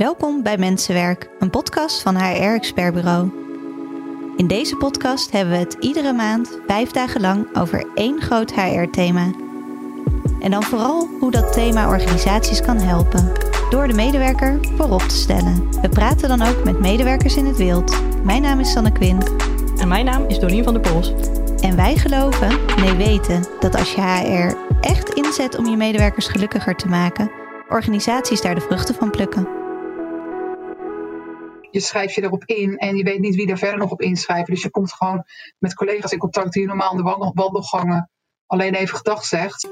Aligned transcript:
Welkom 0.00 0.42
bij 0.42 0.58
Mensenwerk, 0.58 1.30
een 1.38 1.50
podcast 1.50 2.02
van 2.02 2.16
HR 2.16 2.54
Expert 2.54 2.94
Bureau. 2.94 3.30
In 4.36 4.46
deze 4.46 4.76
podcast 4.76 5.30
hebben 5.30 5.52
we 5.52 5.58
het 5.58 5.76
iedere 5.80 6.12
maand 6.12 6.58
vijf 6.66 6.90
dagen 6.90 7.20
lang 7.20 7.56
over 7.56 7.86
één 7.94 8.20
groot 8.20 8.52
HR-thema. 8.52 9.30
En 10.40 10.50
dan 10.50 10.62
vooral 10.62 11.08
hoe 11.20 11.30
dat 11.30 11.52
thema 11.52 11.88
organisaties 11.88 12.60
kan 12.60 12.76
helpen, 12.76 13.32
door 13.70 13.86
de 13.86 13.94
medewerker 13.94 14.58
voorop 14.76 15.02
te 15.02 15.16
stellen. 15.16 15.80
We 15.80 15.88
praten 15.88 16.28
dan 16.28 16.42
ook 16.42 16.64
met 16.64 16.80
medewerkers 16.80 17.36
in 17.36 17.46
het 17.46 17.56
wild. 17.56 18.02
Mijn 18.24 18.42
naam 18.42 18.60
is 18.60 18.72
Sanne 18.72 18.92
Quint. 18.92 19.30
En 19.78 19.88
mijn 19.88 20.04
naam 20.04 20.24
is 20.28 20.38
Dorien 20.38 20.64
van 20.64 20.72
der 20.72 20.92
Pols. 20.92 21.12
En 21.56 21.76
wij 21.76 21.96
geloven, 21.96 22.58
nee 22.76 22.94
weten, 22.94 23.44
dat 23.58 23.76
als 23.76 23.94
je 23.94 24.00
HR 24.00 24.56
echt 24.80 25.14
inzet 25.14 25.56
om 25.58 25.66
je 25.66 25.76
medewerkers 25.76 26.28
gelukkiger 26.28 26.76
te 26.76 26.88
maken, 26.88 27.30
organisaties 27.68 28.40
daar 28.40 28.54
de 28.54 28.60
vruchten 28.60 28.94
van 28.94 29.10
plukken. 29.10 29.59
Je 31.70 31.80
schrijft 31.80 32.14
je 32.14 32.22
erop 32.22 32.44
in 32.44 32.76
en 32.76 32.96
je 32.96 33.02
weet 33.02 33.18
niet 33.18 33.34
wie 33.34 33.50
er 33.50 33.58
verder 33.58 33.78
nog 33.78 33.90
op 33.90 34.00
inschrijven. 34.00 34.54
Dus 34.54 34.62
je 34.62 34.70
komt 34.70 34.92
gewoon 34.92 35.24
met 35.58 35.74
collega's 35.74 36.12
in 36.12 36.18
contact 36.18 36.52
die 36.52 36.62
je 36.62 36.68
normaal 36.68 36.96
de 36.96 37.32
wandelgangen 37.34 38.10
alleen 38.46 38.74
even 38.74 38.96
gedag 38.96 39.24
zegt. 39.24 39.68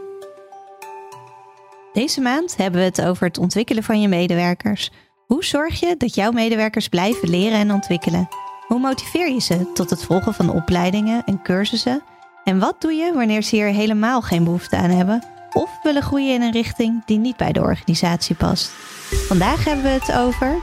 Deze 1.92 2.20
maand 2.20 2.56
hebben 2.56 2.80
we 2.80 2.86
het 2.86 3.02
over 3.02 3.26
het 3.26 3.38
ontwikkelen 3.38 3.82
van 3.82 4.00
je 4.00 4.08
medewerkers. 4.08 4.90
Hoe 5.26 5.44
zorg 5.44 5.80
je 5.80 5.96
dat 5.96 6.14
jouw 6.14 6.30
medewerkers 6.30 6.88
blijven 6.88 7.28
leren 7.28 7.58
en 7.58 7.72
ontwikkelen? 7.72 8.28
Hoe 8.66 8.78
motiveer 8.78 9.32
je 9.32 9.40
ze 9.40 9.72
tot 9.72 9.90
het 9.90 10.04
volgen 10.04 10.34
van 10.34 10.50
opleidingen 10.50 11.24
en 11.24 11.42
cursussen? 11.42 12.02
En 12.44 12.58
wat 12.58 12.80
doe 12.80 12.92
je 12.92 13.12
wanneer 13.12 13.42
ze 13.42 13.56
hier 13.56 13.66
helemaal 13.66 14.22
geen 14.22 14.44
behoefte 14.44 14.76
aan 14.76 14.90
hebben 14.90 15.24
of 15.52 15.70
willen 15.82 16.02
groeien 16.02 16.34
in 16.34 16.42
een 16.42 16.52
richting 16.52 17.04
die 17.04 17.18
niet 17.18 17.36
bij 17.36 17.52
de 17.52 17.60
organisatie 17.60 18.36
past? 18.36 18.70
Vandaag 19.28 19.64
hebben 19.64 19.84
we 19.84 19.90
het 19.90 20.12
over 20.12 20.58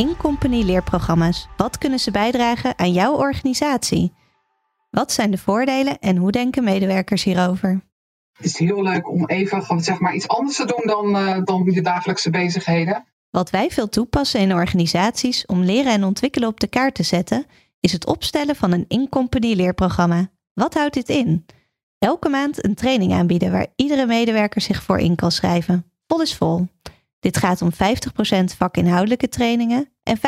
in-company 0.00 0.62
leerprogramma's. 0.62 1.48
Wat 1.56 1.78
kunnen 1.78 1.98
ze 1.98 2.10
bijdragen 2.10 2.78
aan 2.78 2.92
jouw 2.92 3.14
organisatie? 3.14 4.12
Wat 4.90 5.12
zijn 5.12 5.30
de 5.30 5.38
voordelen 5.38 5.98
en 5.98 6.16
hoe 6.16 6.30
denken 6.30 6.64
medewerkers 6.64 7.24
hierover? 7.24 7.80
Het 8.32 8.46
is 8.46 8.58
heel 8.58 8.82
leuk 8.82 9.10
om 9.10 9.26
even 9.26 9.80
zeg 9.80 9.98
maar, 9.98 10.14
iets 10.14 10.28
anders 10.28 10.56
te 10.56 10.64
doen 10.64 10.82
dan, 10.84 11.08
uh, 11.16 11.44
dan 11.44 11.70
je 11.72 11.82
dagelijkse 11.82 12.30
bezigheden. 12.30 13.04
Wat 13.30 13.50
wij 13.50 13.70
veel 13.70 13.88
toepassen 13.88 14.40
in 14.40 14.54
organisaties 14.54 15.46
om 15.46 15.62
leren 15.62 15.92
en 15.92 16.04
ontwikkelen 16.04 16.48
op 16.48 16.60
de 16.60 16.68
kaart 16.68 16.94
te 16.94 17.02
zetten, 17.02 17.46
is 17.80 17.92
het 17.92 18.06
opstellen 18.06 18.56
van 18.56 18.72
een 18.72 18.84
in-company 18.88 19.54
leerprogramma. 19.54 20.30
Wat 20.54 20.74
houdt 20.74 20.94
dit 20.94 21.08
in? 21.08 21.46
Elke 21.98 22.28
maand 22.28 22.64
een 22.64 22.74
training 22.74 23.12
aanbieden 23.12 23.52
waar 23.52 23.66
iedere 23.76 24.06
medewerker 24.06 24.60
zich 24.60 24.82
voor 24.82 24.98
in 24.98 25.14
kan 25.14 25.30
schrijven. 25.30 25.84
Vol 26.06 26.22
is 26.22 26.34
vol. 26.34 26.66
Dit 27.20 27.36
gaat 27.36 27.62
om 27.62 27.70
50% 27.72 27.76
vakinhoudelijke 28.56 29.28
trainingen 29.28 29.88
en 30.02 30.18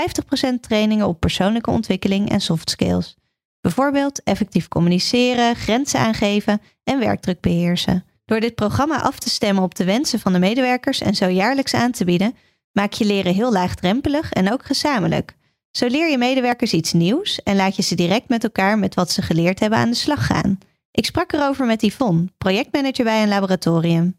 50% 0.57 0.61
trainingen 0.61 1.07
op 1.07 1.21
persoonlijke 1.21 1.71
ontwikkeling 1.71 2.31
en 2.31 2.41
soft 2.41 2.71
skills. 2.71 3.17
Bijvoorbeeld 3.61 4.23
effectief 4.23 4.69
communiceren, 4.69 5.57
grenzen 5.57 6.01
aangeven 6.01 6.61
en 6.85 6.98
werkdruk 6.98 7.41
beheersen. 7.41 8.05
Door 8.25 8.41
dit 8.41 8.55
programma 8.55 9.03
af 9.03 9.19
te 9.19 9.31
stemmen 9.31 9.63
op 9.63 9.75
de 9.75 9.85
wensen 9.85 10.20
van 10.20 10.33
de 10.33 10.39
medewerkers 10.39 11.01
en 11.01 11.15
zo 11.15 11.29
jaarlijks 11.29 11.75
aan 11.75 11.91
te 11.91 12.05
bieden, 12.05 12.35
maak 12.73 12.93
je 12.93 13.05
leren 13.05 13.35
heel 13.35 13.53
laagdrempelig 13.53 14.33
en 14.33 14.53
ook 14.53 14.65
gezamenlijk. 14.65 15.37
Zo 15.70 15.87
leer 15.87 16.11
je 16.11 16.19
medewerkers 16.19 16.73
iets 16.73 16.93
nieuws 16.93 17.43
en 17.43 17.57
laat 17.57 17.77
je 17.77 17.83
ze 17.83 17.95
direct 17.95 18.29
met 18.29 18.45
elkaar 18.45 18.79
met 18.79 18.95
wat 18.95 19.11
ze 19.11 19.23
geleerd 19.23 19.61
hebben 19.61 19.79
aan 19.79 19.91
de 19.91 19.97
slag 19.97 20.27
gaan. 20.27 20.59
Ik 20.91 21.07
sprak 21.07 21.33
erover 21.33 21.67
met 21.67 21.83
Yvonne, 21.83 22.29
projectmanager 22.39 23.05
bij 23.05 23.23
een 23.23 23.29
laboratorium. 23.29 24.17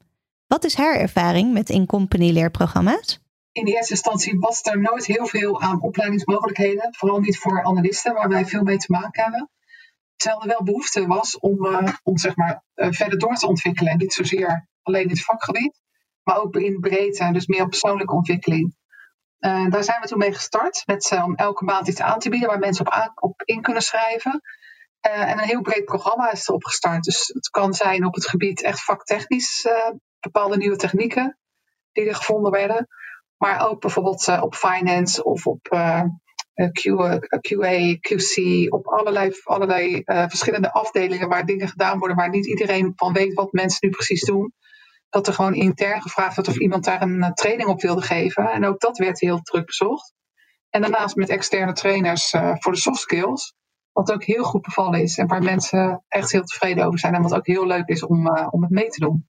Wat 0.54 0.64
is 0.64 0.76
haar 0.76 0.96
ervaring 0.96 1.54
met 1.54 1.70
in-company 1.70 2.32
leerprogramma's? 2.32 3.20
In 3.52 3.66
eerste 3.66 3.94
instantie 3.94 4.40
was 4.40 4.62
er 4.62 4.80
nooit 4.80 5.06
heel 5.06 5.26
veel 5.26 5.62
aan 5.62 5.82
opleidingsmogelijkheden. 5.82 6.96
Vooral 6.96 7.20
niet 7.20 7.38
voor 7.38 7.64
analisten, 7.64 8.14
waar 8.14 8.30
wij 8.30 8.46
veel 8.46 8.64
mee 8.64 8.78
te 8.78 8.92
maken 8.92 9.24
hebben. 9.24 9.50
Terwijl 10.16 10.42
er 10.42 10.48
wel 10.48 10.64
behoefte 10.64 11.08
was 11.08 11.40
om, 11.40 11.66
uh, 11.66 11.88
om 12.04 12.18
zeg 12.18 12.36
maar, 12.36 12.64
uh, 12.76 12.88
verder 12.92 13.20
door 13.20 13.36
te 13.36 13.48
ontwikkelen. 13.48 13.98
niet 13.98 14.14
zozeer 14.14 14.68
alleen 14.82 15.04
in 15.04 15.10
het 15.10 15.24
vakgebied, 15.24 15.82
maar 16.24 16.38
ook 16.38 16.56
in 16.56 16.80
breedte, 16.80 17.30
dus 17.32 17.48
meer 17.48 17.68
persoonlijke 17.68 18.14
ontwikkeling. 18.14 18.76
Uh, 19.40 19.70
daar 19.70 19.84
zijn 19.84 20.02
we 20.02 20.08
toen 20.08 20.18
mee 20.18 20.34
gestart, 20.34 20.84
met 20.86 21.18
om 21.24 21.36
elke 21.36 21.64
maand 21.64 21.88
iets 21.88 22.02
aan 22.02 22.20
te 22.20 22.30
bieden 22.30 22.50
waar 22.50 22.60
mensen 22.60 22.86
op, 22.86 23.12
op 23.16 23.42
in 23.46 23.62
kunnen 23.62 23.84
schrijven. 23.84 24.42
en 25.00 25.40
een 25.40 25.48
heel 25.48 25.62
breed 25.62 25.86
programma 25.86 26.32
is 26.32 26.48
erop 26.48 26.64
gestart. 26.64 27.04
Dus 27.04 27.28
het 27.34 27.50
kan 27.50 27.74
zijn 27.74 28.06
op 28.06 28.14
het 28.14 28.28
gebied 28.28 28.62
echt 28.62 28.84
vaktechnisch 28.84 29.68
bepaalde 30.24 30.58
nieuwe 30.58 30.76
technieken 30.76 31.38
die 31.92 32.08
er 32.08 32.16
gevonden 32.16 32.52
werden. 32.52 32.88
Maar 33.38 33.70
ook 33.70 33.82
bijvoorbeeld 33.82 34.28
uh, 34.28 34.44
op 34.44 34.56
finance 34.56 35.24
of 35.24 35.48
op 35.48 35.68
QA, 36.72 37.20
QA, 37.42 37.98
QC, 38.00 38.66
op 38.74 38.88
allerlei, 38.88 39.32
allerlei 39.44 40.02
uh, 40.06 40.28
verschillende 40.28 40.72
afdelingen 40.72 41.30
waar 41.30 41.46
dingen 41.46 41.68
gedaan 41.68 42.00
worden 42.00 42.18
waar 42.18 42.30
niet 42.30 42.46
iedereen 42.46 42.94
van 42.96 43.14
weet 43.14 43.34
wat 43.34 43.52
mensen 43.52 43.78
nu 43.82 43.90
precies 43.90 44.26
doen. 44.26 44.54
Dat 45.10 45.28
er 45.28 45.34
gewoon 45.34 45.54
intern 45.54 46.02
gevraagd 46.02 46.36
werd 46.36 46.48
of 46.48 46.58
iemand 46.58 46.84
daar 46.84 47.02
een 47.02 47.32
training 47.34 47.70
op 47.70 47.82
wilde 47.82 48.02
geven. 48.02 48.52
En 48.52 48.66
ook 48.66 48.80
dat 48.80 48.98
werd 48.98 49.20
heel 49.20 49.42
druk 49.42 49.66
bezocht. 49.66 50.14
En 50.70 50.82
daarnaast 50.82 51.16
met 51.16 51.30
externe 51.30 51.74
trainers 51.74 52.30
voor 52.60 52.72
de 52.72 52.78
soft 52.78 53.00
skills. 53.00 53.54
Wat 53.92 54.12
ook 54.12 54.24
heel 54.24 54.44
goed 54.44 54.62
bevallen 54.62 55.02
is 55.02 55.18
en 55.18 55.28
waar 55.28 55.44
mensen 55.44 56.04
echt 56.08 56.32
heel 56.32 56.44
tevreden 56.44 56.86
over 56.86 57.00
zijn. 57.00 57.14
En 57.14 57.22
wat 57.22 57.34
ook 57.34 57.48
heel 57.48 57.68
leuk 57.68 57.88
is 57.88 58.04
om, 58.04 58.28
om 58.50 58.62
het 58.62 58.72
mee 58.72 58.90
te 58.90 59.00
doen. 59.00 59.28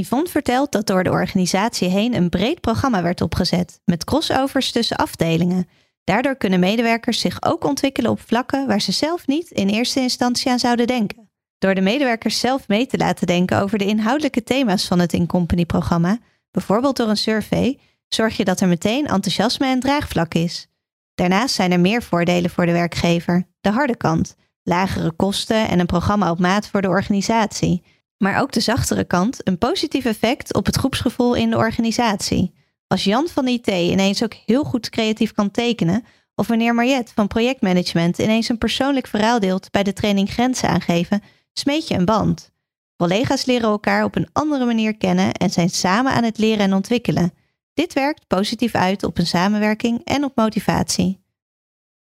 Yvonne 0.00 0.28
vertelt 0.28 0.72
dat 0.72 0.86
door 0.86 1.04
de 1.04 1.10
organisatie 1.10 1.88
heen 1.88 2.14
een 2.14 2.28
breed 2.28 2.60
programma 2.60 3.02
werd 3.02 3.20
opgezet, 3.20 3.80
met 3.84 4.04
crossovers 4.04 4.72
tussen 4.72 4.96
afdelingen. 4.96 5.68
Daardoor 6.04 6.36
kunnen 6.36 6.60
medewerkers 6.60 7.20
zich 7.20 7.42
ook 7.42 7.64
ontwikkelen 7.64 8.10
op 8.10 8.20
vlakken 8.20 8.66
waar 8.66 8.80
ze 8.80 8.92
zelf 8.92 9.26
niet 9.26 9.50
in 9.50 9.68
eerste 9.68 10.00
instantie 10.00 10.50
aan 10.50 10.58
zouden 10.58 10.86
denken. 10.86 11.30
Door 11.58 11.74
de 11.74 11.80
medewerkers 11.80 12.40
zelf 12.40 12.68
mee 12.68 12.86
te 12.86 12.96
laten 12.96 13.26
denken 13.26 13.60
over 13.60 13.78
de 13.78 13.84
inhoudelijke 13.84 14.42
thema's 14.42 14.86
van 14.86 14.98
het 14.98 15.12
In-Company-programma, 15.12 16.18
bijvoorbeeld 16.50 16.96
door 16.96 17.08
een 17.08 17.16
survey, 17.16 17.78
zorg 18.08 18.36
je 18.36 18.44
dat 18.44 18.60
er 18.60 18.68
meteen 18.68 19.06
enthousiasme 19.06 19.66
en 19.66 19.80
draagvlak 19.80 20.34
is. 20.34 20.68
Daarnaast 21.14 21.54
zijn 21.54 21.72
er 21.72 21.80
meer 21.80 22.02
voordelen 22.02 22.50
voor 22.50 22.66
de 22.66 22.72
werkgever. 22.72 23.46
De 23.60 23.70
harde 23.70 23.96
kant, 23.96 24.36
lagere 24.62 25.12
kosten 25.12 25.68
en 25.68 25.78
een 25.78 25.86
programma 25.86 26.30
op 26.30 26.38
maat 26.38 26.68
voor 26.68 26.82
de 26.82 26.88
organisatie. 26.88 27.82
Maar 28.22 28.40
ook 28.40 28.52
de 28.52 28.60
zachtere 28.60 29.04
kant, 29.04 29.48
een 29.48 29.58
positief 29.58 30.04
effect 30.04 30.54
op 30.54 30.66
het 30.66 30.76
groepsgevoel 30.76 31.34
in 31.34 31.50
de 31.50 31.56
organisatie. 31.56 32.54
Als 32.86 33.04
Jan 33.04 33.28
van 33.28 33.46
IT 33.46 33.66
ineens 33.66 34.22
ook 34.22 34.34
heel 34.34 34.64
goed 34.64 34.90
creatief 34.90 35.32
kan 35.32 35.50
tekenen, 35.50 36.04
of 36.34 36.46
wanneer 36.46 36.74
Mariette 36.74 37.12
van 37.14 37.26
projectmanagement 37.26 38.18
ineens 38.18 38.48
een 38.48 38.58
persoonlijk 38.58 39.06
verhaal 39.06 39.40
deelt 39.40 39.70
bij 39.70 39.82
de 39.82 39.92
training 39.92 40.30
grenzen 40.30 40.68
aangeven, 40.68 41.22
smeet 41.52 41.88
je 41.88 41.94
een 41.94 42.04
band. 42.04 42.52
Collega's 42.96 43.44
leren 43.44 43.68
elkaar 43.68 44.04
op 44.04 44.16
een 44.16 44.28
andere 44.32 44.64
manier 44.64 44.96
kennen 44.96 45.32
en 45.32 45.50
zijn 45.50 45.70
samen 45.70 46.12
aan 46.12 46.24
het 46.24 46.38
leren 46.38 46.64
en 46.64 46.74
ontwikkelen. 46.74 47.34
Dit 47.74 47.92
werkt 47.92 48.26
positief 48.26 48.74
uit 48.74 49.02
op 49.02 49.18
een 49.18 49.26
samenwerking 49.26 50.04
en 50.04 50.24
op 50.24 50.36
motivatie. 50.36 51.24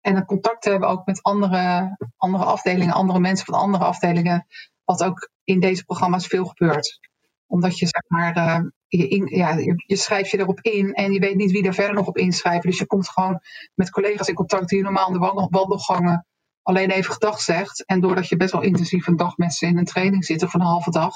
En 0.02 0.14
dan 0.14 0.26
contact 0.26 0.66
hebben 0.66 0.90
ook 0.90 1.06
met 1.06 1.24
andere, 1.24 1.96
andere 2.18 2.44
afdelingen, 2.44 2.94
andere 2.94 3.20
mensen 3.20 3.46
van 3.46 3.60
andere 3.60 3.84
afdelingen. 3.84 4.46
Wat 4.84 5.04
ook 5.04 5.34
in 5.46 5.60
deze 5.60 5.84
programma's 5.84 6.28
veel 6.28 6.46
gebeurt. 6.46 7.00
Omdat 7.48 7.80
je 7.80 7.86
zeg 7.86 8.04
maar, 8.08 8.38
uh, 8.38 8.60
je, 8.88 9.36
ja, 9.36 9.58
je, 9.58 9.84
je, 9.86 9.96
schrijft 9.96 10.32
je 10.32 10.40
erop 10.40 10.60
in 10.62 10.94
en 10.94 11.12
je 11.12 11.20
weet 11.20 11.36
niet 11.36 11.52
wie 11.52 11.66
er 11.66 11.74
verder 11.74 11.96
nog 11.96 12.08
op 12.08 12.18
inschrijven. 12.18 12.70
Dus 12.70 12.80
je 12.80 12.86
komt 12.86 13.10
gewoon 13.10 13.40
met 13.74 13.90
collega's 13.90 14.28
in 14.28 14.36
contact 14.36 14.70
die 14.70 14.78
je 14.78 14.84
normaal 14.84 15.08
in 15.08 15.14
de 15.14 15.48
wandelgangen 15.50 16.26
alleen 16.66 16.90
even 16.90 17.14
gedag 17.14 17.42
zegt. 17.42 17.86
En 17.86 18.00
doordat 18.00 18.28
je 18.28 18.38
best 18.38 18.52
wel 18.52 18.62
intensief 18.62 19.08
een 19.08 19.16
dag 19.16 19.38
met 19.38 19.54
ze 19.54 19.66
in 19.66 19.78
een 19.78 19.86
training 19.86 20.26
zit 20.26 20.44
of 20.44 20.54
een 20.54 20.62
halve 20.62 20.92
dag, 20.92 21.14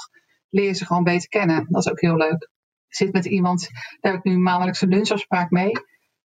leer 0.48 0.64
je 0.64 0.72
ze 0.72 0.86
gewoon 0.86 1.04
beter 1.04 1.28
kennen. 1.28 1.66
Dat 1.68 1.84
is 1.84 1.92
ook 1.92 2.00
heel 2.00 2.16
leuk. 2.16 2.50
Ik 2.88 2.96
zit 2.96 3.12
met 3.12 3.24
iemand, 3.24 3.68
daar 4.00 4.12
heb 4.12 4.20
ik 4.20 4.24
nu 4.24 4.32
een 4.32 4.42
maandelijkse 4.42 4.86
lunchafspraak 4.86 5.50
mee. 5.50 5.72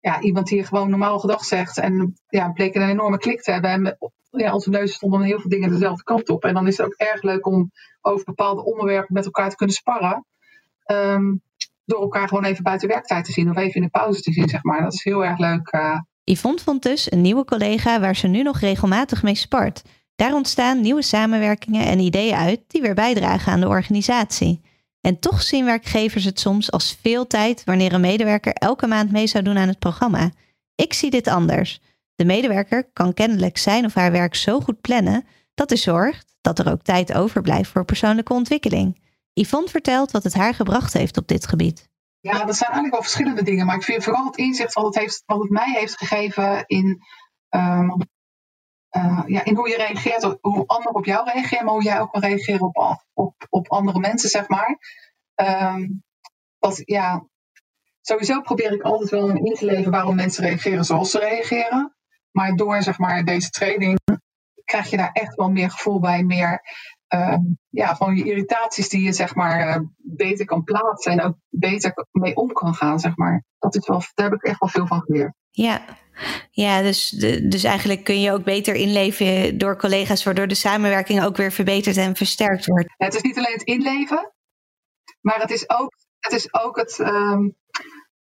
Ja, 0.01 0.21
iemand 0.21 0.47
die 0.47 0.65
gewoon 0.65 0.89
normaal 0.89 1.19
gedag 1.19 1.43
zegt. 1.43 1.77
En 1.77 2.13
ja, 2.27 2.51
bleek 2.51 2.75
een 2.75 2.89
enorme 2.89 3.17
klik 3.17 3.41
te 3.41 3.51
hebben. 3.51 3.69
En 3.69 3.97
ja, 4.29 4.53
onze 4.53 4.69
neus 4.69 4.93
stonden 4.93 5.21
heel 5.21 5.39
veel 5.39 5.49
dingen 5.49 5.69
dezelfde 5.69 6.03
kant 6.03 6.29
op. 6.29 6.43
En 6.43 6.53
dan 6.53 6.67
is 6.67 6.77
het 6.77 6.85
ook 6.85 6.93
erg 6.93 7.21
leuk 7.21 7.45
om 7.45 7.71
over 8.01 8.25
bepaalde 8.25 8.63
onderwerpen 8.65 9.13
met 9.13 9.25
elkaar 9.25 9.49
te 9.49 9.55
kunnen 9.55 9.75
sparren. 9.75 10.25
Ehm, 10.83 11.35
door 11.85 12.01
elkaar 12.01 12.27
gewoon 12.27 12.43
even 12.43 12.63
buiten 12.63 12.87
werktijd 12.87 13.25
te 13.25 13.31
zien 13.31 13.49
of 13.49 13.57
even 13.57 13.75
in 13.75 13.81
de 13.81 13.89
pauze 13.89 14.21
te 14.21 14.31
zien, 14.31 14.49
zeg 14.49 14.63
maar. 14.63 14.81
Dat 14.81 14.93
is 14.93 15.03
heel 15.03 15.25
erg 15.25 15.37
leuk. 15.37 15.73
Uh. 15.73 15.99
Yvonne 16.23 16.59
vond 16.59 16.83
dus 16.83 17.11
een 17.11 17.21
nieuwe 17.21 17.45
collega 17.45 17.99
waar 17.99 18.15
ze 18.15 18.27
nu 18.27 18.43
nog 18.43 18.59
regelmatig 18.59 19.23
mee 19.23 19.35
spart. 19.35 19.83
Daar 20.15 20.33
ontstaan 20.33 20.81
nieuwe 20.81 21.01
samenwerkingen 21.01 21.85
en 21.85 21.99
ideeën 21.99 22.35
uit 22.35 22.59
die 22.67 22.81
weer 22.81 22.93
bijdragen 22.93 23.51
aan 23.51 23.59
de 23.59 23.67
organisatie. 23.67 24.61
En 25.01 25.19
toch 25.19 25.41
zien 25.41 25.65
werkgevers 25.65 26.23
het 26.23 26.39
soms 26.39 26.71
als 26.71 26.97
veel 27.01 27.27
tijd 27.27 27.63
wanneer 27.63 27.93
een 27.93 28.01
medewerker 28.01 28.53
elke 28.53 28.87
maand 28.87 29.11
mee 29.11 29.27
zou 29.27 29.43
doen 29.43 29.57
aan 29.57 29.67
het 29.67 29.79
programma. 29.79 30.31
Ik 30.75 30.93
zie 30.93 31.09
dit 31.09 31.27
anders. 31.27 31.79
De 32.15 32.25
medewerker 32.25 32.89
kan 32.93 33.13
kennelijk 33.13 33.57
zijn 33.57 33.85
of 33.85 33.93
haar 33.93 34.11
werk 34.11 34.35
zo 34.35 34.59
goed 34.59 34.81
plannen 34.81 35.25
dat 35.53 35.71
er 35.71 35.77
zorgt 35.77 36.35
dat 36.41 36.59
er 36.59 36.71
ook 36.71 36.81
tijd 36.81 37.13
overblijft 37.13 37.69
voor 37.71 37.85
persoonlijke 37.85 38.33
ontwikkeling. 38.33 39.01
Yvonne 39.33 39.69
vertelt 39.69 40.11
wat 40.11 40.23
het 40.23 40.33
haar 40.33 40.53
gebracht 40.53 40.93
heeft 40.93 41.17
op 41.17 41.27
dit 41.27 41.47
gebied. 41.47 41.89
Ja, 42.19 42.31
dat 42.31 42.55
zijn 42.55 42.71
eigenlijk 42.71 42.93
wel 42.93 43.01
verschillende 43.01 43.43
dingen. 43.43 43.65
Maar 43.65 43.75
ik 43.75 43.83
vind 43.83 44.03
vooral 44.03 44.25
het 44.25 44.37
inzicht 44.37 44.73
wat 44.73 44.85
het, 44.85 44.95
heeft, 44.95 45.23
wat 45.25 45.41
het 45.41 45.49
mij 45.49 45.73
heeft 45.73 45.97
gegeven 45.97 46.63
in, 46.65 47.01
ehm, 47.49 47.89
eh, 48.91 49.23
ja, 49.25 49.43
in 49.43 49.55
hoe 49.55 49.69
je 49.69 49.75
reageert, 49.75 50.37
hoe 50.41 50.67
anderen 50.67 50.95
op 50.95 51.05
jou 51.05 51.29
reageren, 51.31 51.65
maar 51.65 51.73
hoe 51.73 51.83
jij 51.83 51.99
ook 51.99 52.11
kan 52.11 52.21
reageren 52.21 52.61
op, 52.61 53.05
op, 53.13 53.35
op 53.49 53.69
andere 53.69 53.99
mensen, 53.99 54.29
zeg 54.29 54.47
maar. 54.47 54.77
Um, 55.35 56.03
ja, 56.85 57.25
sowieso 58.01 58.41
probeer 58.41 58.71
ik 58.71 58.81
altijd 58.81 59.09
wel 59.09 59.29
in 59.29 59.53
te 59.53 59.65
leven 59.65 59.91
waarom 59.91 60.15
mensen 60.15 60.43
reageren 60.43 60.83
zoals 60.83 61.11
ze 61.11 61.19
reageren. 61.19 61.95
Maar 62.31 62.55
door 62.55 62.81
zeg 62.81 62.97
maar, 62.97 63.23
deze 63.23 63.49
training 63.49 63.99
krijg 64.65 64.89
je 64.89 64.97
daar 64.97 65.11
echt 65.11 65.35
wel 65.35 65.49
meer 65.49 65.71
gevoel 65.71 65.99
bij, 65.99 66.23
meer 66.23 66.61
uh, 67.13 67.37
ja, 67.69 67.93
gewoon 67.93 68.15
je 68.15 68.25
irritaties 68.25 68.89
die 68.89 69.01
je 69.01 69.13
zeg 69.13 69.35
maar 69.35 69.67
uh, 69.67 69.87
beter 69.97 70.45
kan 70.45 70.63
plaatsen 70.63 71.11
en 71.11 71.21
ook 71.21 71.35
beter 71.49 72.07
mee 72.11 72.35
om 72.35 72.51
kan 72.51 72.73
gaan, 72.73 72.99
zeg 72.99 73.15
maar. 73.15 73.43
Dat 73.59 73.75
is 73.75 73.87
wel, 73.87 74.01
daar 74.13 74.29
heb 74.29 74.39
ik 74.39 74.43
echt 74.43 74.59
wel 74.59 74.69
veel 74.69 74.87
van 74.87 75.01
geleerd. 75.01 75.33
Ja, 75.49 75.81
ja 76.51 76.81
dus, 76.81 77.09
dus 77.43 77.63
eigenlijk 77.63 78.03
kun 78.03 78.21
je 78.21 78.31
ook 78.31 78.43
beter 78.43 78.75
inleven 78.75 79.57
door 79.57 79.77
collega's, 79.77 80.23
waardoor 80.23 80.47
de 80.47 80.55
samenwerking 80.55 81.23
ook 81.23 81.37
weer 81.37 81.51
verbeterd 81.51 81.97
en 81.97 82.15
versterkt 82.15 82.65
wordt. 82.65 82.93
het 82.97 83.15
is 83.15 83.21
niet 83.21 83.37
alleen 83.37 83.53
het 83.53 83.63
inleven, 83.63 84.33
maar 85.21 85.39
het 85.39 85.51
is 85.51 85.69
ook 85.69 85.93
het, 86.19 86.33
is 86.33 86.53
ook 86.53 86.77
het 86.77 86.99
um, 86.99 87.55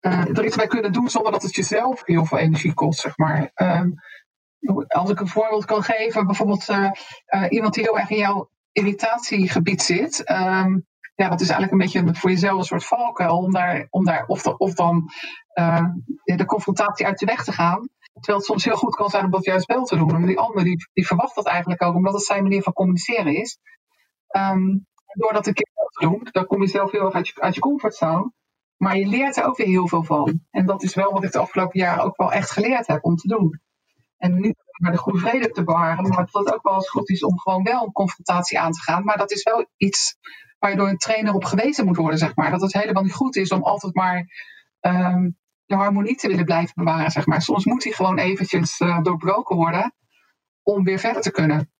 uh, 0.00 0.38
er 0.38 0.44
iets 0.44 0.56
mee 0.56 0.66
kunnen 0.66 0.92
doen 0.92 1.08
zonder 1.08 1.32
dat 1.32 1.42
het 1.42 1.54
jezelf 1.54 2.02
heel 2.04 2.24
veel 2.24 2.38
energie 2.38 2.74
kost, 2.74 3.00
zeg 3.00 3.16
maar. 3.16 3.50
Um, 3.54 3.94
als 4.86 5.10
ik 5.10 5.20
een 5.20 5.28
voorbeeld 5.28 5.64
kan 5.64 5.82
geven, 5.82 6.26
bijvoorbeeld 6.26 6.68
uh, 6.68 6.90
uh, 7.26 7.46
iemand 7.48 7.74
die 7.74 7.82
heel 7.82 7.98
erg 7.98 8.10
in 8.10 8.16
jouw 8.16 8.50
irritatiegebied 8.72 9.82
zit. 9.82 10.30
Um, 10.30 10.86
ja, 11.14 11.28
dat 11.28 11.40
is 11.40 11.48
eigenlijk 11.48 11.72
een 11.72 11.78
beetje 11.78 12.20
voor 12.20 12.30
jezelf 12.30 12.58
een 12.58 12.64
soort 12.64 12.84
valkuil 12.84 13.36
om 13.36 13.52
daar, 13.52 13.86
om 13.90 14.04
daar 14.04 14.26
of, 14.26 14.46
of 14.46 14.74
dan 14.74 15.10
uh, 15.54 15.84
de 16.24 16.44
confrontatie 16.44 17.06
uit 17.06 17.18
de 17.18 17.26
weg 17.26 17.44
te 17.44 17.52
gaan. 17.52 17.88
Terwijl 18.12 18.38
het 18.38 18.46
soms 18.46 18.64
heel 18.64 18.76
goed 18.76 18.96
kan 18.96 19.10
zijn 19.10 19.24
om 19.24 19.30
dat 19.30 19.44
juist 19.44 19.66
wel 19.66 19.84
te 19.84 19.96
doen. 19.96 20.14
En 20.14 20.26
die 20.26 20.38
ander 20.38 20.64
die, 20.64 20.88
die 20.92 21.06
verwacht 21.06 21.34
dat 21.34 21.46
eigenlijk 21.46 21.82
ook, 21.82 21.94
omdat 21.94 22.12
het 22.12 22.22
zijn 22.22 22.42
manier 22.42 22.62
van 22.62 22.72
communiceren 22.72 23.36
is. 23.36 23.58
Um, 24.36 24.86
door 25.06 25.32
dat 25.32 25.46
een 25.46 25.54
keer 25.54 25.72
te 25.74 26.06
doen, 26.06 26.28
dan 26.32 26.46
kom 26.46 26.60
je 26.60 26.68
zelf 26.68 26.90
heel 26.90 27.04
erg 27.04 27.14
uit 27.14 27.28
je, 27.28 27.40
uit 27.40 27.54
je 27.54 27.60
comfortzone. 27.60 28.32
Maar 28.76 28.96
je 28.96 29.06
leert 29.06 29.36
er 29.36 29.44
ook 29.44 29.56
weer 29.56 29.66
heel 29.66 29.88
veel 29.88 30.02
van. 30.02 30.40
En 30.50 30.66
dat 30.66 30.82
is 30.82 30.94
wel 30.94 31.12
wat 31.12 31.24
ik 31.24 31.32
de 31.32 31.38
afgelopen 31.38 31.80
jaren 31.80 32.04
ook 32.04 32.16
wel 32.16 32.32
echt 32.32 32.50
geleerd 32.50 32.86
heb 32.86 33.04
om 33.04 33.16
te 33.16 33.28
doen. 33.28 33.60
En 34.16 34.40
niet 34.40 34.56
maar 34.78 34.92
de 34.92 34.98
goede 34.98 35.18
vrede 35.18 35.50
te 35.50 35.64
bewaren, 35.64 36.08
maar 36.08 36.28
dat 36.30 36.44
het 36.44 36.54
ook 36.54 36.62
wel 36.62 36.74
eens 36.74 36.90
goed 36.90 37.08
is 37.10 37.24
om 37.24 37.38
gewoon 37.38 37.62
wel 37.62 37.84
een 37.84 37.92
confrontatie 37.92 38.60
aan 38.60 38.72
te 38.72 38.80
gaan. 38.80 39.04
Maar 39.04 39.16
dat 39.16 39.30
is 39.30 39.42
wel 39.42 39.66
iets 39.76 40.16
waar 40.64 40.72
je 40.72 40.78
door 40.78 40.88
een 40.88 40.98
trainer 40.98 41.34
op 41.34 41.44
gewezen 41.44 41.84
moet 41.84 41.96
worden, 41.96 42.18
zeg 42.18 42.34
maar. 42.34 42.50
Dat 42.50 42.60
het 42.60 42.72
helemaal 42.72 43.02
niet 43.02 43.12
goed 43.12 43.36
is 43.36 43.50
om 43.50 43.62
altijd 43.62 43.94
maar 43.94 44.26
um, 44.80 45.36
de 45.64 45.74
harmonie 45.74 46.16
te 46.16 46.28
willen 46.28 46.44
blijven 46.44 46.72
bewaren, 46.74 47.10
zeg 47.10 47.26
maar. 47.26 47.42
Soms 47.42 47.64
moet 47.64 47.82
die 47.82 47.94
gewoon 47.94 48.18
eventjes 48.18 48.80
uh, 48.80 49.02
doorbroken 49.02 49.56
worden 49.56 49.94
om 50.62 50.84
weer 50.84 50.98
verder 50.98 51.22
te 51.22 51.30
kunnen. 51.30 51.72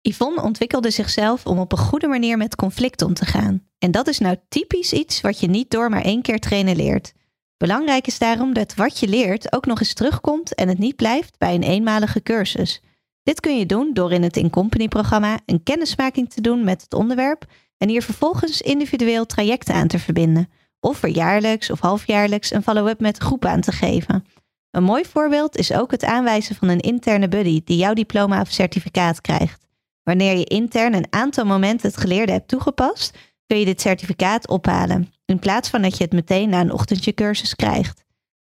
Yvonne 0.00 0.42
ontwikkelde 0.42 0.90
zichzelf 0.90 1.46
om 1.46 1.58
op 1.58 1.72
een 1.72 1.78
goede 1.78 2.06
manier 2.06 2.36
met 2.36 2.56
conflict 2.56 3.02
om 3.02 3.14
te 3.14 3.24
gaan. 3.24 3.66
En 3.78 3.90
dat 3.90 4.08
is 4.08 4.18
nou 4.18 4.36
typisch 4.48 4.92
iets 4.92 5.20
wat 5.20 5.40
je 5.40 5.48
niet 5.48 5.70
door 5.70 5.90
maar 5.90 6.02
één 6.02 6.22
keer 6.22 6.38
trainen 6.38 6.76
leert. 6.76 7.12
Belangrijk 7.56 8.06
is 8.06 8.18
daarom 8.18 8.52
dat 8.52 8.74
wat 8.74 8.98
je 8.98 9.08
leert 9.08 9.52
ook 9.52 9.66
nog 9.66 9.80
eens 9.80 9.94
terugkomt 9.94 10.54
en 10.54 10.68
het 10.68 10.78
niet 10.78 10.96
blijft 10.96 11.38
bij 11.38 11.54
een 11.54 11.62
eenmalige 11.62 12.22
cursus. 12.22 12.82
Dit 13.22 13.40
kun 13.40 13.58
je 13.58 13.66
doen 13.66 13.92
door 13.92 14.12
in 14.12 14.22
het 14.22 14.36
In-Company 14.36 14.88
programma 14.88 15.40
een 15.46 15.62
kennismaking 15.62 16.30
te 16.30 16.40
doen 16.40 16.64
met 16.64 16.82
het 16.82 16.94
onderwerp 16.94 17.46
en 17.82 17.88
hier 17.88 18.02
vervolgens 18.02 18.60
individueel 18.60 19.26
trajecten 19.26 19.74
aan 19.74 19.86
te 19.86 19.98
verbinden, 19.98 20.50
of 20.80 21.02
er 21.02 21.08
jaarlijks 21.08 21.70
of 21.70 21.80
halfjaarlijks 21.80 22.52
een 22.52 22.62
follow-up 22.62 23.00
met 23.00 23.18
groep 23.18 23.44
aan 23.44 23.60
te 23.60 23.72
geven. 23.72 24.24
Een 24.70 24.82
mooi 24.82 25.04
voorbeeld 25.04 25.56
is 25.56 25.72
ook 25.72 25.90
het 25.90 26.04
aanwijzen 26.04 26.54
van 26.54 26.68
een 26.68 26.80
interne 26.80 27.28
buddy 27.28 27.60
die 27.64 27.76
jouw 27.76 27.92
diploma 27.92 28.40
of 28.40 28.50
certificaat 28.50 29.20
krijgt. 29.20 29.66
Wanneer 30.02 30.36
je 30.38 30.44
intern 30.44 30.94
een 30.94 31.06
aantal 31.10 31.44
momenten 31.44 31.88
het 31.88 31.96
geleerde 31.96 32.32
hebt 32.32 32.48
toegepast, 32.48 33.18
kun 33.46 33.58
je 33.58 33.64
dit 33.64 33.80
certificaat 33.80 34.48
ophalen, 34.48 35.12
in 35.24 35.38
plaats 35.38 35.68
van 35.68 35.82
dat 35.82 35.96
je 35.96 36.04
het 36.04 36.12
meteen 36.12 36.48
na 36.48 36.60
een 36.60 36.72
ochtendje 36.72 37.12
cursus 37.12 37.54
krijgt. 37.54 38.04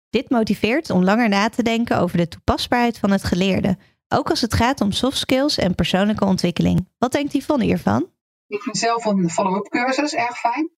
Dit 0.10 0.30
motiveert 0.30 0.90
om 0.90 1.04
langer 1.04 1.30
na 1.30 1.50
te 1.50 1.64
denken 1.64 2.00
over 2.00 2.18
de 2.18 2.28
toepasbaarheid 2.28 2.98
van 2.98 3.12
het 3.12 3.24
geleerde, 3.24 3.78
ook 4.08 4.30
als 4.30 4.42
het 4.42 4.54
gaat 4.54 4.82
om 4.82 4.92
soft 4.92 5.18
skills 5.18 5.58
en 5.58 5.76
persoonlijke 5.76 6.26
ontwikkeling. 6.26 6.88
Wat 6.98 7.12
denkt 7.12 7.34
Yvonne 7.34 7.66
hiervan? 7.66 8.18
Ik 8.50 8.62
vind 8.62 8.78
zelf 8.78 9.06
een 9.06 9.30
follow-up 9.30 9.68
cursus 9.68 10.16
erg 10.16 10.38
fijn. 10.38 10.70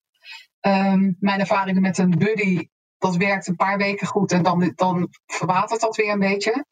Um, 0.61 1.15
mijn 1.19 1.39
ervaringen 1.39 1.81
met 1.81 1.97
een 1.97 2.09
buddy, 2.09 2.67
dat 2.97 3.15
werkt 3.15 3.47
een 3.47 3.55
paar 3.55 3.77
weken 3.77 4.07
goed 4.07 4.31
en 4.31 4.43
dan, 4.43 4.71
dan 4.75 5.09
verwatert 5.25 5.81
dat 5.81 5.95
weer 5.95 6.11
een 6.11 6.19
beetje. 6.19 6.65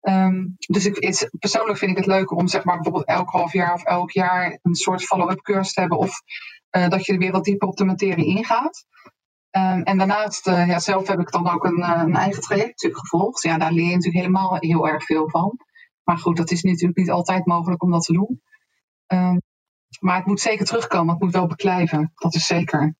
Um, 0.00 0.54
dus 0.58 0.86
ik, 0.86 1.28
persoonlijk 1.38 1.78
vind 1.78 1.90
ik 1.90 1.96
het 1.96 2.06
leuker 2.06 2.36
om 2.36 2.48
zeg 2.48 2.64
maar 2.64 2.74
bijvoorbeeld 2.74 3.06
elk 3.06 3.30
half 3.30 3.52
jaar 3.52 3.74
of 3.74 3.84
elk 3.84 4.10
jaar 4.10 4.58
een 4.62 4.74
soort 4.74 5.02
follow-up 5.02 5.40
cursus 5.40 5.72
te 5.72 5.80
hebben. 5.80 5.98
Of 5.98 6.20
uh, 6.76 6.88
dat 6.88 7.06
je 7.06 7.12
er 7.12 7.18
weer 7.18 7.32
wat 7.32 7.44
dieper 7.44 7.68
op 7.68 7.76
de 7.76 7.84
materie 7.84 8.26
ingaat. 8.26 8.84
Um, 9.50 9.82
en 9.82 9.98
daarnaast, 9.98 10.46
uh, 10.46 10.68
ja, 10.68 10.78
zelf 10.78 11.08
heb 11.08 11.20
ik 11.20 11.30
dan 11.30 11.48
ook 11.48 11.64
een, 11.64 11.78
uh, 11.78 12.02
een 12.04 12.16
eigen 12.16 12.42
traject 12.42 12.68
natuurlijk 12.68 13.00
gevolgd. 13.00 13.42
Ja, 13.42 13.58
daar 13.58 13.72
leer 13.72 13.88
je 13.88 13.94
natuurlijk 13.94 14.24
helemaal 14.24 14.56
heel 14.58 14.88
erg 14.88 15.04
veel 15.04 15.30
van. 15.30 15.58
Maar 16.02 16.18
goed, 16.18 16.36
dat 16.36 16.50
is 16.50 16.62
natuurlijk 16.62 16.98
niet 16.98 17.10
altijd 17.10 17.46
mogelijk 17.46 17.82
om 17.82 17.90
dat 17.90 18.04
te 18.04 18.12
doen. 18.12 18.42
Maar 20.00 20.16
het 20.16 20.26
moet 20.26 20.40
zeker 20.40 20.66
terugkomen, 20.66 21.14
het 21.14 21.22
moet 21.22 21.32
wel 21.32 21.46
beklijven. 21.46 22.12
Dat 22.14 22.34
is 22.34 22.46
zeker. 22.46 22.94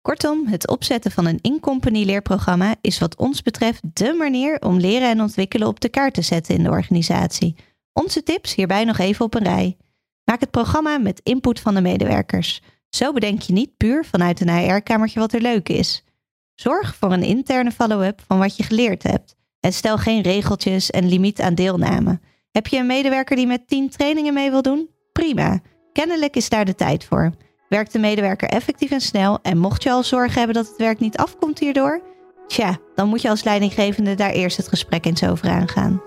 Kortom, 0.00 0.46
het 0.46 0.68
opzetten 0.68 1.10
van 1.10 1.26
een 1.26 1.38
in-company 1.40 2.04
leerprogramma 2.04 2.74
is 2.80 2.98
wat 2.98 3.16
ons 3.16 3.42
betreft 3.42 3.80
de 3.92 4.14
manier 4.18 4.58
om 4.60 4.78
leren 4.78 5.10
en 5.10 5.20
ontwikkelen 5.20 5.68
op 5.68 5.80
de 5.80 5.88
kaart 5.88 6.14
te 6.14 6.22
zetten 6.22 6.54
in 6.54 6.62
de 6.62 6.70
organisatie. 6.70 7.56
Onze 7.92 8.22
tips 8.22 8.54
hierbij 8.54 8.84
nog 8.84 8.98
even 8.98 9.24
op 9.24 9.34
een 9.34 9.44
rij. 9.44 9.76
Maak 10.24 10.40
het 10.40 10.50
programma 10.50 10.98
met 10.98 11.20
input 11.22 11.60
van 11.60 11.74
de 11.74 11.80
medewerkers. 11.80 12.62
Zo 12.88 13.12
bedenk 13.12 13.40
je 13.40 13.52
niet 13.52 13.76
puur 13.76 14.04
vanuit 14.04 14.40
een 14.40 14.58
HR-kamertje 14.58 15.20
wat 15.20 15.32
er 15.32 15.40
leuk 15.40 15.68
is. 15.68 16.04
Zorg 16.54 16.96
voor 16.96 17.12
een 17.12 17.22
interne 17.22 17.70
follow-up 17.70 18.22
van 18.26 18.38
wat 18.38 18.56
je 18.56 18.62
geleerd 18.62 19.02
hebt. 19.02 19.36
En 19.60 19.72
stel 19.72 19.98
geen 19.98 20.22
regeltjes 20.22 20.90
en 20.90 21.08
limiet 21.08 21.40
aan 21.40 21.54
deelname. 21.54 22.20
Heb 22.50 22.66
je 22.66 22.78
een 22.78 22.86
medewerker 22.86 23.36
die 23.36 23.46
met 23.46 23.68
10 23.68 23.90
trainingen 23.90 24.34
mee 24.34 24.50
wil 24.50 24.62
doen? 24.62 24.88
Prima. 25.12 25.60
Kennelijk 25.92 26.36
is 26.36 26.48
daar 26.48 26.64
de 26.64 26.74
tijd 26.74 27.04
voor. 27.04 27.32
Werkt 27.68 27.92
de 27.92 27.98
medewerker 27.98 28.48
effectief 28.48 28.90
en 28.90 29.00
snel 29.00 29.38
en 29.42 29.58
mocht 29.58 29.82
je 29.82 29.90
al 29.90 30.02
zorgen 30.02 30.38
hebben 30.38 30.54
dat 30.54 30.68
het 30.68 30.76
werk 30.76 30.98
niet 30.98 31.16
afkomt 31.16 31.58
hierdoor? 31.58 32.02
Tja, 32.46 32.78
dan 32.94 33.08
moet 33.08 33.22
je 33.22 33.28
als 33.28 33.44
leidinggevende 33.44 34.14
daar 34.14 34.30
eerst 34.30 34.56
het 34.56 34.68
gesprek 34.68 35.06
eens 35.06 35.24
over 35.24 35.48
aangaan. 35.48 36.02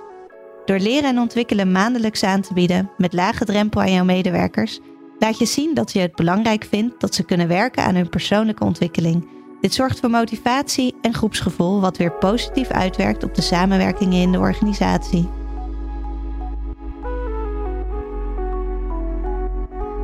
Door 0.66 0.80
leren 0.80 1.10
en 1.10 1.20
ontwikkelen 1.20 1.72
maandelijks 1.72 2.24
aan 2.24 2.42
te 2.42 2.54
bieden 2.54 2.92
met 2.98 3.14
lage 3.14 3.46
drempel 3.46 3.82
aan 3.82 3.92
jouw 3.92 4.04
medewerkers, 4.04 4.80
laat 5.20 5.38
je 5.38 5.46
zien 5.46 5.74
dat 5.74 5.94
je 5.94 6.00
het 6.00 6.16
belangrijk 6.16 6.66
vindt 6.70 7.00
dat 7.00 7.16
ze 7.16 7.24
kunnen 7.24 7.48
werken 7.48 7.84
aan 7.84 7.96
hun 7.96 8.10
persoonlijke 8.10 8.64
ontwikkeling. 8.64 9.28
Dit 9.62 9.74
zorgt 9.74 10.00
voor 10.00 10.10
motivatie 10.10 10.96
en 11.02 11.14
groepsgevoel, 11.14 11.82
wat 11.82 11.98
weer 11.98 12.12
positief 12.12 12.70
uitwerkt 12.70 13.24
op 13.24 13.36
de 13.36 13.42
samenwerkingen 13.42 14.22
in 14.22 14.32
de 14.32 14.40
organisatie. 14.40 15.30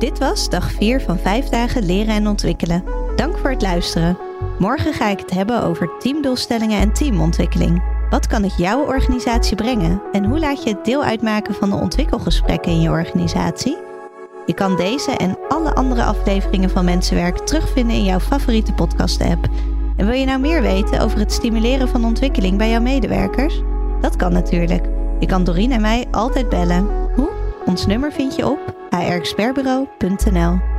Dit 0.02 0.18
was 0.18 0.48
dag 0.48 0.72
4 0.72 1.00
van 1.00 1.18
5 1.18 1.48
dagen 1.48 1.84
leren 1.84 2.14
en 2.14 2.26
ontwikkelen. 2.26 2.84
Dank 3.16 3.38
voor 3.38 3.50
het 3.50 3.62
luisteren. 3.62 4.18
Morgen 4.58 4.92
ga 4.92 5.08
ik 5.08 5.18
het 5.18 5.30
hebben 5.30 5.62
over 5.62 5.98
teamdoelstellingen 5.98 6.80
en 6.80 6.92
teamontwikkeling. 6.92 7.82
Wat 8.10 8.26
kan 8.26 8.42
het 8.42 8.56
jouw 8.56 8.84
organisatie 8.84 9.56
brengen 9.56 10.02
en 10.12 10.24
hoe 10.24 10.38
laat 10.38 10.62
je 10.62 10.70
het 10.70 10.84
deel 10.84 11.02
uitmaken 11.02 11.54
van 11.54 11.70
de 11.70 11.76
ontwikkelgesprekken 11.76 12.72
in 12.72 12.80
je 12.80 12.90
organisatie? 12.90 13.76
Je 14.46 14.54
kan 14.54 14.76
deze 14.76 15.10
en 15.10 15.38
alle 15.48 15.74
andere 15.74 16.02
afleveringen 16.02 16.70
van 16.70 16.84
Mensenwerk 16.84 17.38
terugvinden 17.38 17.96
in 17.96 18.04
jouw 18.04 18.20
favoriete 18.20 18.72
podcast-app. 18.72 19.48
En 19.96 20.06
wil 20.06 20.14
je 20.14 20.26
nou 20.26 20.40
meer 20.40 20.62
weten 20.62 21.00
over 21.00 21.18
het 21.18 21.32
stimuleren 21.32 21.88
van 21.88 22.04
ontwikkeling 22.04 22.58
bij 22.58 22.70
jouw 22.70 22.80
medewerkers? 22.80 23.62
Dat 24.00 24.16
kan 24.16 24.32
natuurlijk. 24.32 24.84
Je 25.18 25.26
kan 25.26 25.44
Dorien 25.44 25.72
en 25.72 25.80
mij 25.80 26.06
altijd 26.10 26.48
bellen. 26.48 27.01
Ons 27.64 27.86
nummer 27.86 28.12
vind 28.12 28.36
je 28.36 28.46
op 28.46 28.74
hrexpertbureau.nl 28.90 30.71